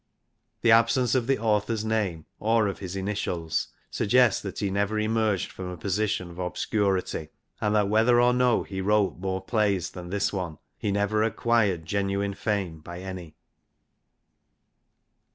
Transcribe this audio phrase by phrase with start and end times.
[0.61, 5.51] The absence of the author's name, or of his initials, suggests that he never emerged
[5.51, 10.09] from a position of obscurity; and that whether or no he wrote more plays than
[10.09, 13.35] this one, he never acquired genuine fame by any.